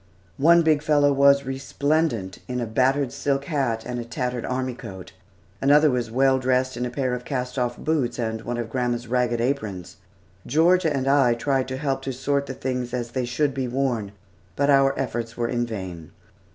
[0.39, 5.11] One big fellow was resplendent in a battered silk hat and a tattered army coat;
[5.61, 9.05] another was well dressed in a pair of cast off boots and one of grandma's
[9.05, 9.97] ragged aprons.
[10.47, 14.13] Georgia and I tried to help to sort the things as they should be worn,
[14.55, 16.09] but our efforts were in vain.